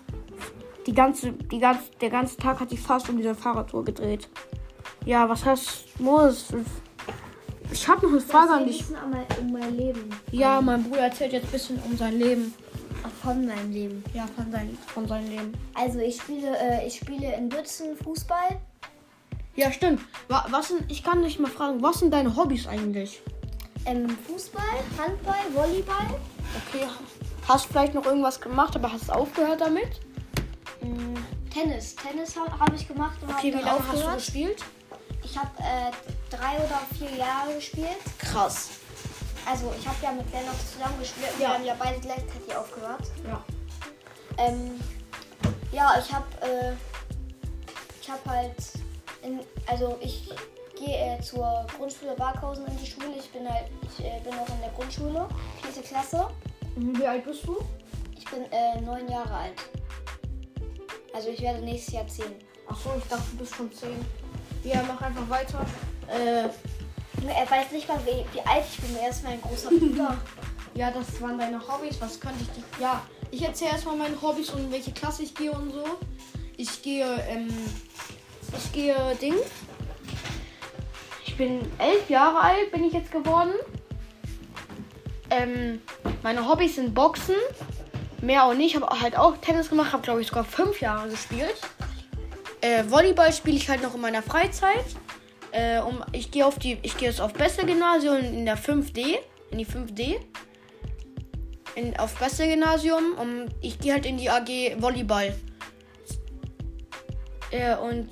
die 0.86 0.94
ganze, 0.94 1.32
die 1.32 1.58
ganze, 1.58 1.82
der 2.00 2.10
ganze 2.10 2.36
Tag 2.36 2.60
hat 2.60 2.70
sich 2.70 2.80
fast 2.80 3.08
um 3.08 3.16
diese 3.16 3.34
Fahrradtour 3.34 3.84
gedreht. 3.84 4.28
Ja, 5.04 5.28
was 5.28 5.44
heißt 5.44 6.00
muss? 6.00 6.48
Ich 7.70 7.86
habe 7.88 8.06
noch 8.06 8.12
eine 8.12 8.20
Frage 8.20 8.52
an 8.52 8.66
dich. 8.66 8.84
Um 9.40 9.52
mein 9.52 9.76
Leben. 9.76 10.10
Ja, 10.30 10.60
mein 10.60 10.84
Bruder 10.84 11.02
erzählt 11.02 11.32
jetzt 11.32 11.46
ein 11.46 11.52
bisschen 11.52 11.78
um 11.84 11.96
sein 11.96 12.18
Leben. 12.18 12.54
Von 13.26 13.44
meinem 13.44 13.72
Leben. 13.72 14.04
Ja, 14.14 14.24
von, 14.36 14.52
sein, 14.52 14.78
von 14.86 15.08
seinem 15.08 15.28
Leben. 15.28 15.52
Also 15.74 15.98
ich 15.98 16.22
spiele, 16.22 16.56
äh, 16.56 16.86
ich 16.86 16.94
spiele 16.94 17.34
in 17.34 17.48
Bützen 17.48 17.96
Fußball. 17.96 18.60
Ja, 19.56 19.72
stimmt. 19.72 20.00
Was 20.28 20.68
sind, 20.68 20.88
ich 20.88 21.02
kann 21.02 21.24
dich 21.24 21.40
mal 21.40 21.50
fragen, 21.50 21.82
was 21.82 21.98
sind 21.98 22.12
deine 22.12 22.36
Hobbys 22.36 22.68
eigentlich? 22.68 23.20
Ähm, 23.84 24.16
Fußball, 24.28 24.62
Handball, 24.96 25.34
Volleyball. 25.54 26.06
Okay. 26.68 26.86
Hast 27.48 27.64
du 27.64 27.70
vielleicht 27.70 27.94
noch 27.94 28.06
irgendwas 28.06 28.40
gemacht, 28.40 28.76
aber 28.76 28.92
hast 28.92 29.10
aufgehört 29.10 29.60
damit? 29.60 30.00
Mhm. 30.80 31.16
Tennis. 31.52 31.96
Tennis 31.96 32.36
habe 32.36 32.56
hab 32.56 32.72
ich 32.76 32.86
gemacht 32.86 33.18
und 33.22 33.30
okay, 33.30 33.52
wie 33.52 33.60
lange 33.60 33.88
hast 33.88 34.04
du 34.04 34.14
gespielt? 34.14 34.64
Ich 35.24 35.36
habe 35.36 35.50
äh, 35.58 35.90
drei 36.30 36.58
oder 36.58 36.80
vier 36.96 37.18
Jahre 37.18 37.54
gespielt. 37.56 37.98
Krass. 38.20 38.70
Also 39.46 39.72
ich 39.78 39.86
habe 39.86 39.96
ja 40.02 40.10
mit 40.10 40.30
Lennox 40.32 40.72
zusammen 40.72 40.98
gespielt 40.98 41.28
und 41.34 41.40
ja. 41.40 41.48
wir 41.48 41.54
haben 41.54 41.64
ja 41.64 41.76
beide 41.78 42.00
gleichzeitig 42.00 42.54
aufgehört. 42.54 43.02
Ja. 43.24 43.44
Ähm, 44.38 44.80
ja, 45.70 45.94
ich 45.98 46.12
habe 46.12 46.26
äh, 46.42 46.72
ich 48.02 48.10
habe 48.10 48.20
halt 48.28 48.56
in, 49.22 49.40
also 49.66 49.96
ich 50.00 50.30
gehe 50.76 51.16
äh, 51.16 51.20
zur 51.20 51.64
Grundschule 51.76 52.14
Barkhausen 52.16 52.66
in 52.66 52.76
die 52.76 52.86
Schule. 52.86 53.14
Ich 53.16 53.30
bin 53.30 53.48
halt 53.48 53.66
ich 53.82 54.04
äh, 54.04 54.20
bin 54.24 54.34
noch 54.34 54.48
in 54.48 54.60
der 54.60 54.70
Grundschule, 54.76 55.28
vierte 55.62 55.80
Klasse. 55.86 56.28
Mhm, 56.74 56.98
wie 56.98 57.06
alt 57.06 57.24
bist 57.24 57.46
du? 57.46 57.56
Ich 58.16 58.24
bin 58.24 58.50
äh, 58.50 58.80
neun 58.80 59.08
Jahre 59.08 59.32
alt. 59.32 59.54
Also 61.14 61.28
ich 61.28 61.40
werde 61.40 61.60
nächstes 61.60 61.94
Jahr 61.94 62.08
zehn. 62.08 62.34
Ach 62.68 62.76
so, 62.76 62.90
ich 62.98 63.04
dachte 63.04 63.22
du 63.30 63.38
bist 63.38 63.54
schon 63.54 63.72
zehn. 63.72 64.04
Ja, 64.64 64.82
mach 64.88 65.00
einfach 65.00 65.28
weiter. 65.30 65.64
Äh, 66.08 66.48
er 67.28 67.50
weiß 67.50 67.72
nicht 67.72 67.88
mal, 67.88 67.98
wie, 68.04 68.24
wie 68.34 68.40
alt 68.40 68.64
ich 68.70 68.78
bin. 68.78 68.96
Er 68.96 69.10
ist 69.10 69.24
mein 69.24 69.40
großer 69.40 69.70
Bruder. 69.70 70.16
ja, 70.74 70.90
das 70.90 71.20
waren 71.20 71.38
deine 71.38 71.60
Hobbys. 71.60 72.00
Was 72.00 72.20
könnte 72.20 72.42
ich 72.42 72.50
dir. 72.50 72.64
Ja, 72.80 73.02
ich 73.30 73.42
erzähle 73.42 73.72
erstmal 73.72 73.96
meine 73.96 74.20
Hobbys 74.20 74.50
und 74.50 74.70
welche 74.70 74.92
Klasse 74.92 75.22
ich 75.22 75.34
gehe 75.34 75.50
und 75.50 75.72
so. 75.72 75.84
Ich 76.56 76.82
gehe, 76.82 77.06
ähm, 77.28 77.48
ich 78.56 78.72
gehe 78.72 78.96
Ding. 79.20 79.34
Ich 81.26 81.36
bin 81.36 81.60
elf 81.78 82.08
Jahre 82.08 82.40
alt, 82.40 82.72
bin 82.72 82.84
ich 82.84 82.92
jetzt 82.92 83.10
geworden. 83.10 83.52
Ähm, 85.30 85.80
meine 86.22 86.48
Hobbys 86.48 86.76
sind 86.76 86.94
Boxen. 86.94 87.34
Mehr 88.22 88.44
auch 88.44 88.54
nicht. 88.54 88.74
Ich 88.74 88.80
habe 88.80 89.00
halt 89.00 89.18
auch 89.18 89.36
Tennis 89.38 89.68
gemacht. 89.68 89.92
Habe, 89.92 90.02
glaube 90.02 90.20
ich, 90.20 90.28
sogar 90.28 90.44
fünf 90.44 90.80
Jahre 90.80 91.08
gespielt. 91.08 91.54
Äh, 92.60 92.84
Volleyball 92.88 93.32
spiele 93.32 93.56
ich 93.56 93.68
halt 93.68 93.82
noch 93.82 93.94
in 93.94 94.00
meiner 94.00 94.22
Freizeit. 94.22 94.84
Äh, 95.56 95.80
um, 95.80 96.04
ich 96.12 96.30
gehe 96.30 96.44
auf 96.44 96.58
die, 96.58 96.78
ich 96.82 96.98
gehe 96.98 97.08
jetzt 97.08 97.18
auf 97.18 97.32
Beste 97.32 97.64
Gymnasium 97.64 98.18
in 98.18 98.44
der 98.44 98.58
5D, 98.58 99.16
in 99.50 99.58
die 99.58 99.64
5D. 99.64 100.16
in, 101.76 101.98
auf 101.98 102.14
Beste 102.16 102.46
Gymnasium 102.46 103.14
und 103.18 103.48
ich 103.62 103.78
gehe 103.78 103.94
halt 103.94 104.04
in 104.04 104.18
die 104.18 104.28
AG 104.28 104.76
Volleyball. 104.78 105.34
Äh, 107.50 107.74
und 107.76 108.10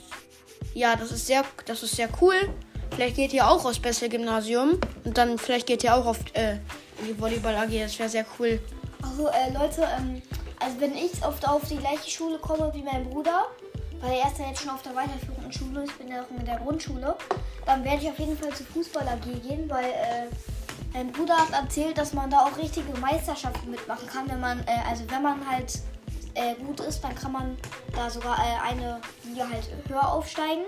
ja, 0.72 0.96
das 0.96 1.12
ist 1.12 1.26
sehr, 1.26 1.44
das 1.66 1.82
ist 1.82 1.94
sehr 1.96 2.08
cool. 2.22 2.34
Vielleicht 2.92 3.16
geht 3.16 3.34
ihr 3.34 3.46
auch 3.46 3.66
aufs 3.66 3.78
Beste 3.78 4.08
Gymnasium 4.08 4.78
und 5.04 5.18
dann 5.18 5.36
vielleicht 5.36 5.66
geht 5.66 5.84
ihr 5.84 5.94
auch 5.94 6.06
auf 6.06 6.20
äh, 6.32 6.56
die 7.06 7.20
Volleyball 7.20 7.56
AG. 7.56 7.78
Das 7.78 7.98
wäre 7.98 8.08
sehr 8.08 8.24
cool. 8.38 8.58
Also 9.02 9.28
äh, 9.28 9.52
Leute, 9.52 9.86
ähm, 9.98 10.22
also 10.60 10.80
wenn 10.80 10.94
ich 10.94 11.22
oft 11.22 11.46
auf 11.46 11.68
die 11.68 11.76
gleiche 11.76 12.10
Schule 12.10 12.38
komme 12.38 12.72
wie 12.72 12.82
mein 12.82 13.04
Bruder, 13.04 13.48
weil 14.04 14.18
er 14.18 14.30
ist 14.30 14.38
ja 14.38 14.48
jetzt 14.48 14.60
schon 14.60 14.70
auf 14.70 14.82
der 14.82 14.94
weiterführenden 14.94 15.50
Schule, 15.50 15.84
ich 15.84 15.92
bin 15.94 16.08
ja 16.08 16.20
noch 16.20 16.30
in 16.30 16.44
der 16.44 16.58
Grundschule, 16.58 17.16
dann 17.64 17.82
werde 17.84 18.02
ich 18.02 18.10
auf 18.10 18.18
jeden 18.18 18.36
Fall 18.36 18.52
zur 18.52 18.66
Fußball 18.66 19.08
AG 19.08 19.42
gehen, 19.42 19.68
weil 19.70 19.86
äh, 19.86 20.26
mein 20.92 21.10
Bruder 21.10 21.36
hat 21.36 21.50
erzählt, 21.52 21.96
dass 21.96 22.12
man 22.12 22.28
da 22.28 22.40
auch 22.40 22.56
richtige 22.58 22.92
Meisterschaften 22.98 23.70
mitmachen 23.70 24.06
kann, 24.06 24.28
wenn 24.28 24.40
man, 24.40 24.60
äh, 24.60 24.88
also 24.88 25.04
wenn 25.08 25.22
man 25.22 25.48
halt 25.48 25.80
äh, 26.34 26.54
gut 26.54 26.80
ist, 26.80 27.02
dann 27.02 27.14
kann 27.14 27.32
man 27.32 27.56
da 27.94 28.10
sogar 28.10 28.38
äh, 28.38 28.70
eine 28.70 29.00
Liga 29.24 29.48
halt 29.50 29.70
höher 29.88 30.12
aufsteigen. 30.12 30.64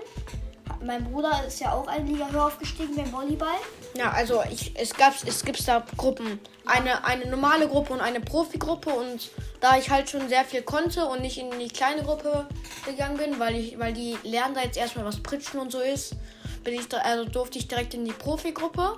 Mein 0.87 1.03
Bruder 1.03 1.43
ist 1.45 1.59
ja 1.59 1.73
auch 1.73 1.85
eine 1.87 2.05
Liga 2.05 2.29
höher 2.31 2.45
aufgestiegen 2.45 2.95
beim 2.95 3.11
Volleyball. 3.11 3.57
Ja, 3.97 4.09
also 4.11 4.41
ich, 4.49 4.71
es 4.79 4.93
gab 4.93 5.13
es 5.25 5.43
gibt 5.43 5.67
da 5.67 5.85
Gruppen. 5.97 6.39
Eine, 6.65 7.03
eine 7.03 7.25
normale 7.25 7.67
Gruppe 7.67 7.91
und 7.91 7.99
eine 7.99 8.21
Profigruppe 8.21 8.91
und 8.91 9.29
da 9.59 9.77
ich 9.77 9.89
halt 9.89 10.09
schon 10.09 10.29
sehr 10.29 10.45
viel 10.45 10.61
konnte 10.61 11.05
und 11.05 11.19
nicht 11.21 11.39
in 11.39 11.51
die 11.59 11.67
kleine 11.67 12.03
Gruppe 12.03 12.47
gegangen 12.85 13.17
bin, 13.17 13.37
weil 13.37 13.57
ich, 13.57 13.77
weil 13.77 13.91
die 13.91 14.17
lernen 14.23 14.55
da 14.55 14.61
jetzt 14.61 14.77
erstmal 14.77 15.03
was 15.03 15.21
Pritschen 15.21 15.59
und 15.59 15.73
so 15.73 15.81
ist, 15.81 16.15
bin 16.63 16.73
ich 16.73 16.87
da, 16.87 16.99
also 16.99 17.25
durfte 17.25 17.59
ich 17.59 17.67
direkt 17.67 17.93
in 17.93 18.05
die 18.05 18.13
Profigruppe. 18.13 18.97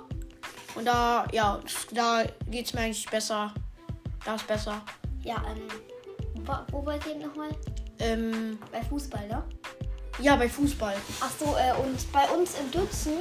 Und 0.76 0.84
da, 0.84 1.26
ja, 1.32 1.58
da 1.92 2.22
geht 2.48 2.66
es 2.66 2.72
mir 2.72 2.82
eigentlich 2.82 3.10
besser. 3.10 3.52
Da 4.24 4.36
ist 4.36 4.46
besser. 4.46 4.80
Ja, 5.24 5.42
ähm, 5.50 5.66
wo, 6.46 6.52
wo 6.70 6.86
wollt 6.86 7.04
ihr 7.06 7.16
nochmal? 7.16 7.50
Ähm, 7.98 8.60
Bei 8.70 8.80
Fußball, 8.80 9.26
ne? 9.26 9.42
Ja, 10.18 10.36
bei 10.36 10.48
Fußball. 10.48 10.96
Ach 11.20 11.30
so, 11.38 11.56
äh, 11.56 11.72
und 11.82 12.12
bei 12.12 12.28
uns 12.30 12.54
im 12.58 12.70
Dutzen, 12.70 13.12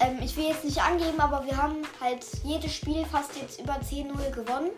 ähm, 0.00 0.18
ich 0.22 0.36
will 0.36 0.48
jetzt 0.48 0.64
nicht 0.64 0.80
angeben, 0.80 1.20
aber 1.20 1.44
wir 1.44 1.56
haben 1.56 1.76
halt 2.00 2.24
jedes 2.44 2.74
Spiel 2.74 3.04
fast 3.04 3.36
jetzt 3.40 3.60
über 3.60 3.74
10-0 3.74 4.30
gewonnen. 4.30 4.70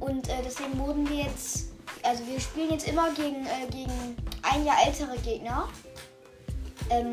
Und 0.00 0.28
äh, 0.28 0.42
deswegen 0.44 0.78
wurden 0.78 1.08
wir 1.08 1.24
jetzt, 1.24 1.68
also 2.02 2.26
wir 2.26 2.40
spielen 2.40 2.70
jetzt 2.70 2.88
immer 2.88 3.10
gegen, 3.12 3.46
äh, 3.46 3.66
gegen 3.70 4.16
ein 4.42 4.64
Jahr 4.64 4.76
ältere 4.86 5.16
Gegner. 5.18 5.68
Ähm, 6.88 7.12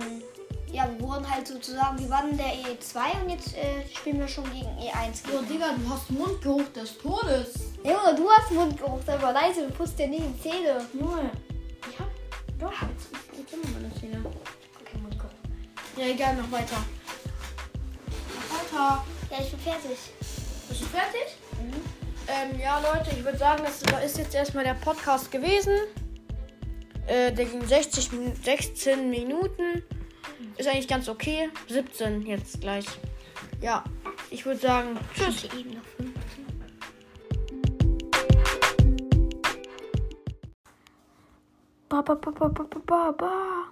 ja, 0.71 0.89
wir 0.89 1.07
wurden 1.07 1.29
halt 1.29 1.47
sozusagen, 1.47 1.99
wir 1.99 2.09
waren 2.09 2.31
in 2.31 2.37
der 2.37 2.47
E2 2.47 3.23
und 3.23 3.29
jetzt 3.29 3.55
äh, 3.55 3.87
spielen 3.93 4.19
wir 4.19 4.27
schon 4.27 4.45
gegen 4.45 4.67
E1. 4.67 5.23
Oh, 5.33 5.41
Digga, 5.41 5.73
du 5.77 5.89
hast 5.89 6.09
Mundgeruch 6.09 6.67
des 6.75 6.97
Todes. 6.97 7.53
Junge, 7.83 8.15
du 8.15 8.29
hast 8.29 8.51
Mundgeruch, 8.51 8.99
sei 9.05 9.17
mal 9.17 9.31
leise, 9.31 9.67
du 9.67 9.73
putzt 9.73 9.97
dir 9.97 10.07
nicht 10.07 10.23
die 10.23 10.49
Zähne. 10.49 10.85
Junge, 10.93 11.31
Ja, 15.97 16.05
egal, 16.05 16.35
noch 16.35 16.51
weiter. 16.51 16.77
Noch 18.35 18.57
weiter. 18.59 19.03
Ja, 19.31 19.37
ich 19.41 19.49
bin 19.51 19.59
fertig. 19.59 19.97
Bist 20.69 20.81
du 20.81 20.85
fertig? 20.85 21.37
Mhm. 21.61 21.73
Ähm, 22.27 22.59
ja, 22.59 22.79
Leute, 22.79 23.09
ich 23.17 23.23
würde 23.23 23.37
sagen, 23.37 23.63
das 23.63 23.81
ist 24.05 24.17
jetzt 24.17 24.35
erstmal 24.35 24.63
der 24.63 24.73
Podcast 24.75 25.31
gewesen. 25.31 25.73
Äh, 27.07 27.31
der 27.31 27.45
ging 27.45 27.65
60, 27.65 28.11
Min- 28.11 28.35
16 28.35 29.09
Minuten. 29.09 29.83
Ist 30.57 30.67
eigentlich 30.67 30.87
ganz 30.87 31.07
okay. 31.09 31.49
17 31.69 32.25
jetzt 32.25 32.59
gleich. 32.61 32.85
Ja, 33.61 33.83
ich 34.29 34.45
würde 34.45 34.59
sagen, 34.59 34.99
tschüss. 35.15 35.45
Eben 35.45 35.71
noch 35.75 35.83
15. 35.97 36.13
Ba, 41.89 42.01
ba, 42.01 42.15
ba, 42.15 42.31
ba, 42.31 42.49
ba, 42.49 42.63
ba, 42.63 42.79
ba, 42.85 43.11
ba. 43.13 43.71